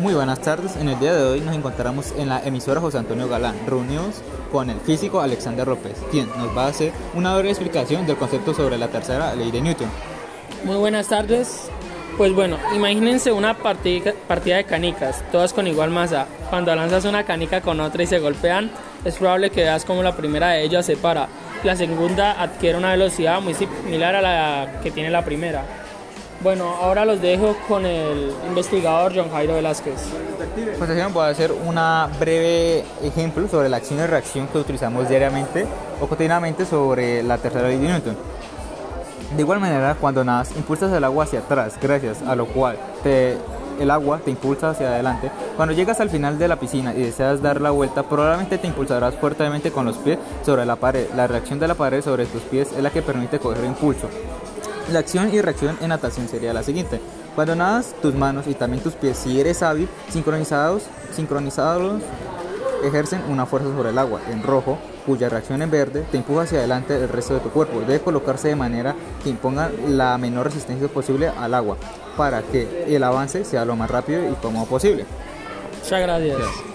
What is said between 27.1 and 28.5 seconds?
dejo con el